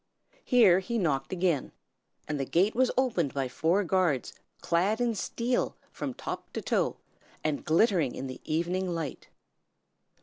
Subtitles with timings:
[0.43, 1.73] Here he knocked again,
[2.27, 6.97] and the gate was opened by four guards clad in steel from top to toe,
[7.43, 9.27] and glittering in the evening light.